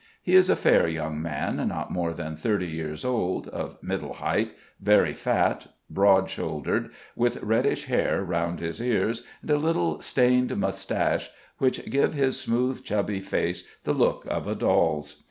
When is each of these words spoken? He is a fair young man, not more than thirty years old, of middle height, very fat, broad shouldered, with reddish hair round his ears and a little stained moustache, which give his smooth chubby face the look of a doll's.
He 0.23 0.33
is 0.33 0.49
a 0.49 0.55
fair 0.55 0.87
young 0.87 1.21
man, 1.21 1.67
not 1.67 1.91
more 1.91 2.11
than 2.11 2.35
thirty 2.35 2.65
years 2.65 3.05
old, 3.05 3.47
of 3.49 3.77
middle 3.83 4.13
height, 4.13 4.55
very 4.79 5.13
fat, 5.13 5.67
broad 5.91 6.27
shouldered, 6.27 6.89
with 7.15 7.43
reddish 7.43 7.85
hair 7.85 8.23
round 8.23 8.61
his 8.61 8.81
ears 8.81 9.21
and 9.43 9.51
a 9.51 9.57
little 9.57 10.01
stained 10.01 10.57
moustache, 10.57 11.29
which 11.59 11.87
give 11.91 12.15
his 12.15 12.39
smooth 12.41 12.83
chubby 12.83 13.19
face 13.21 13.67
the 13.83 13.93
look 13.93 14.25
of 14.25 14.47
a 14.47 14.55
doll's. 14.55 15.17